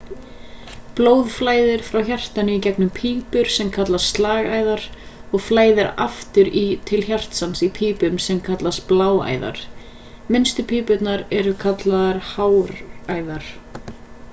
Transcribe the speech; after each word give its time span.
blóð 0.99 1.27
flæðir 1.33 1.81
frá 1.89 1.99
hjartanu 2.07 2.53
í 2.59 2.61
gegnum 2.67 2.87
pípur 2.99 3.51
sem 3.55 3.69
kallast 3.75 4.17
slagæðar 4.17 4.87
og 5.39 5.43
flæðir 5.49 5.91
aftur 6.07 6.51
til 6.91 7.03
hjartans 7.11 7.63
í 7.69 7.71
pípum 7.77 8.17
sem 8.31 8.41
kallast 8.49 8.83
bláæðar 8.95 9.63
minnstu 10.37 10.67
pípurnar 10.75 11.27
eru 11.43 11.57
kallaðar 11.65 12.23
háræðar 12.35 13.51